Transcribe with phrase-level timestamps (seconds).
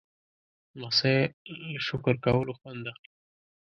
[0.79, 1.17] لمسی
[1.71, 3.09] له شکر کولو خوند اخلي.